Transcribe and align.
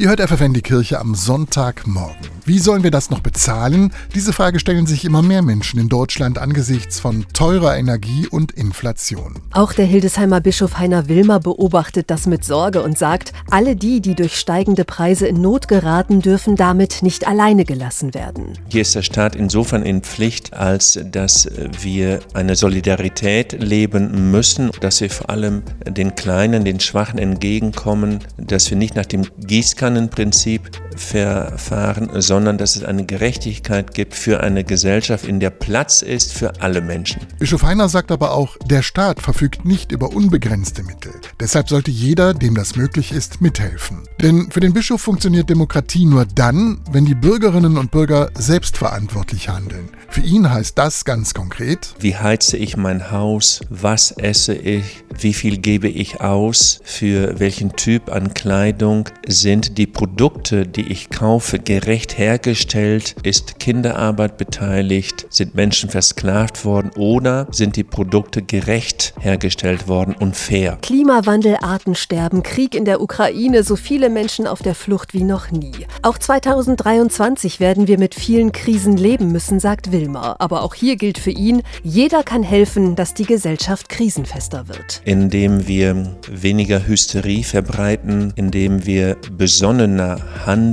Ihr 0.00 0.10
hört 0.10 0.20
FFN 0.20 0.52
die 0.54 0.62
Kirche 0.62 1.00
am 1.00 1.16
Sonntagmorgen. 1.16 2.37
Wie 2.48 2.60
sollen 2.60 2.82
wir 2.82 2.90
das 2.90 3.10
noch 3.10 3.20
bezahlen? 3.20 3.92
Diese 4.14 4.32
Frage 4.32 4.58
stellen 4.58 4.86
sich 4.86 5.04
immer 5.04 5.20
mehr 5.20 5.42
Menschen 5.42 5.78
in 5.78 5.90
Deutschland 5.90 6.38
angesichts 6.38 6.98
von 6.98 7.26
teurer 7.34 7.76
Energie 7.76 8.26
und 8.26 8.52
Inflation. 8.52 9.34
Auch 9.52 9.74
der 9.74 9.84
Hildesheimer 9.84 10.40
Bischof 10.40 10.78
Heiner 10.78 11.08
Wilmer 11.08 11.40
beobachtet 11.40 12.08
das 12.08 12.26
mit 12.26 12.46
Sorge 12.46 12.82
und 12.82 12.96
sagt, 12.96 13.34
alle 13.50 13.76
die, 13.76 14.00
die 14.00 14.14
durch 14.14 14.38
steigende 14.38 14.86
Preise 14.86 15.26
in 15.26 15.42
Not 15.42 15.68
geraten, 15.68 16.22
dürfen 16.22 16.56
damit 16.56 17.02
nicht 17.02 17.28
alleine 17.28 17.66
gelassen 17.66 18.14
werden. 18.14 18.54
Hier 18.70 18.80
ist 18.80 18.94
der 18.94 19.02
Staat 19.02 19.36
insofern 19.36 19.82
in 19.82 20.00
Pflicht, 20.00 20.54
als 20.54 20.98
dass 21.04 21.50
wir 21.82 22.20
eine 22.32 22.56
Solidarität 22.56 23.62
leben 23.62 24.30
müssen, 24.30 24.70
dass 24.80 25.02
wir 25.02 25.10
vor 25.10 25.28
allem 25.28 25.64
den 25.86 26.14
Kleinen, 26.14 26.64
den 26.64 26.80
Schwachen 26.80 27.18
entgegenkommen, 27.18 28.20
dass 28.38 28.70
wir 28.70 28.78
nicht 28.78 28.96
nach 28.96 29.04
dem 29.04 29.24
Gießkann 29.38 29.98
Gießkannenprinzip 29.98 30.70
verfahren, 30.98 32.10
sondern 32.20 32.58
dass 32.58 32.76
es 32.76 32.84
eine 32.84 33.06
Gerechtigkeit 33.06 33.94
gibt 33.94 34.14
für 34.14 34.40
eine 34.40 34.64
Gesellschaft, 34.64 35.26
in 35.26 35.40
der 35.40 35.50
Platz 35.50 36.02
ist 36.02 36.32
für 36.32 36.60
alle 36.60 36.80
Menschen. 36.80 37.22
Bischof 37.38 37.62
Heiner 37.62 37.88
sagt 37.88 38.10
aber 38.10 38.32
auch, 38.32 38.56
der 38.66 38.82
Staat 38.82 39.20
verfügt 39.20 39.64
nicht 39.64 39.92
über 39.92 40.10
unbegrenzte 40.10 40.82
Mittel. 40.82 41.12
Deshalb 41.40 41.68
sollte 41.68 41.90
jeder, 41.90 42.34
dem 42.34 42.54
das 42.54 42.76
möglich 42.76 43.12
ist, 43.12 43.40
mithelfen. 43.40 44.02
Denn 44.20 44.50
für 44.50 44.60
den 44.60 44.72
Bischof 44.72 45.00
funktioniert 45.00 45.48
Demokratie 45.48 46.04
nur 46.04 46.26
dann, 46.26 46.80
wenn 46.90 47.04
die 47.04 47.14
Bürgerinnen 47.14 47.78
und 47.78 47.90
Bürger 47.90 48.30
selbstverantwortlich 48.36 49.48
handeln. 49.48 49.90
Für 50.08 50.22
ihn 50.22 50.50
heißt 50.50 50.76
das 50.76 51.04
ganz 51.04 51.34
konkret, 51.34 51.94
wie 52.00 52.16
heize 52.16 52.56
ich 52.56 52.76
mein 52.76 53.10
Haus, 53.10 53.60
was 53.68 54.10
esse 54.10 54.54
ich, 54.54 55.04
wie 55.20 55.34
viel 55.34 55.58
gebe 55.58 55.88
ich 55.88 56.20
aus, 56.20 56.80
für 56.82 57.38
welchen 57.38 57.76
Typ 57.76 58.10
an 58.10 58.34
Kleidung 58.34 59.08
sind 59.26 59.78
die 59.78 59.86
Produkte, 59.86 60.66
die 60.66 60.87
ich 60.88 61.10
kaufe, 61.10 61.58
gerecht 61.58 62.16
hergestellt? 62.16 63.14
Ist 63.22 63.58
Kinderarbeit 63.60 64.38
beteiligt? 64.38 65.26
Sind 65.28 65.54
Menschen 65.54 65.90
versklavt 65.90 66.64
worden? 66.64 66.90
Oder 66.96 67.46
sind 67.50 67.76
die 67.76 67.84
Produkte 67.84 68.42
gerecht 68.42 69.12
hergestellt 69.20 69.86
worden 69.86 70.14
und 70.18 70.36
fair? 70.36 70.78
Klimawandel, 70.80 71.56
Artensterben, 71.60 72.42
Krieg 72.42 72.74
in 72.74 72.84
der 72.84 73.00
Ukraine, 73.00 73.62
so 73.62 73.76
viele 73.76 74.08
Menschen 74.08 74.46
auf 74.46 74.62
der 74.62 74.74
Flucht 74.74 75.12
wie 75.12 75.24
noch 75.24 75.50
nie. 75.50 75.86
Auch 76.02 76.18
2023 76.18 77.60
werden 77.60 77.86
wir 77.86 77.98
mit 77.98 78.14
vielen 78.14 78.52
Krisen 78.52 78.96
leben 78.96 79.30
müssen, 79.30 79.60
sagt 79.60 79.92
Wilmer. 79.92 80.36
Aber 80.40 80.62
auch 80.62 80.74
hier 80.74 80.96
gilt 80.96 81.18
für 81.18 81.30
ihn, 81.30 81.62
jeder 81.82 82.22
kann 82.22 82.42
helfen, 82.42 82.96
dass 82.96 83.14
die 83.14 83.26
Gesellschaft 83.26 83.88
krisenfester 83.88 84.68
wird. 84.68 85.02
Indem 85.04 85.68
wir 85.68 86.16
weniger 86.30 86.86
Hysterie 86.86 87.44
verbreiten, 87.44 88.32
indem 88.36 88.86
wir 88.86 89.16
besonnener 89.36 90.18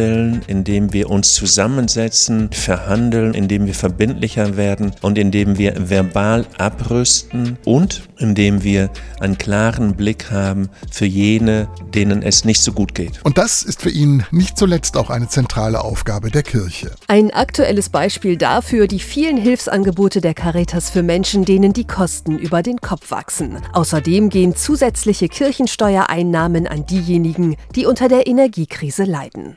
handeln, 0.00 0.42
indem 0.46 0.92
wir 0.92 1.10
uns 1.10 1.34
zusammensetzen, 1.34 2.50
verhandeln, 2.52 3.34
indem 3.34 3.66
wir 3.66 3.74
verbindlicher 3.74 4.56
werden 4.56 4.92
und 5.02 5.18
indem 5.18 5.58
wir 5.58 5.74
verbal 5.90 6.46
abrüsten 6.58 7.58
und 7.64 8.02
indem 8.18 8.62
wir 8.62 8.90
einen 9.20 9.36
klaren 9.36 9.94
Blick 9.94 10.30
haben 10.30 10.68
für 10.90 11.06
jene, 11.06 11.68
denen 11.94 12.22
es 12.22 12.44
nicht 12.44 12.62
so 12.62 12.72
gut 12.72 12.94
geht. 12.94 13.20
Und 13.24 13.38
das 13.38 13.62
ist 13.62 13.82
für 13.82 13.90
ihn 13.90 14.24
nicht 14.30 14.56
zuletzt 14.56 14.96
auch 14.96 15.10
eine 15.10 15.28
zentrale 15.28 15.82
Aufgabe 15.82 16.30
der 16.30 16.42
Kirche. 16.42 16.92
Ein 17.08 17.30
aktuelles 17.30 17.88
Beispiel 17.88 18.36
dafür 18.36 18.86
die 18.86 19.00
vielen 19.00 19.36
Hilfsangebote 19.36 20.20
der 20.20 20.34
Caritas 20.34 20.90
für 20.90 21.02
Menschen, 21.02 21.44
denen 21.44 21.72
die 21.72 21.86
Kosten 21.86 22.38
über 22.38 22.62
den 22.62 22.80
Kopf 22.80 23.10
wachsen. 23.10 23.58
Außerdem 23.72 24.30
gehen 24.30 24.54
zusätzliche 24.56 25.28
Kirchensteuereinnahmen 25.28 26.66
an 26.66 26.86
diejenigen, 26.86 27.56
die 27.74 27.86
unter 27.86 28.08
der 28.08 28.26
Energiekrise 28.26 29.04
leiden. 29.04 29.56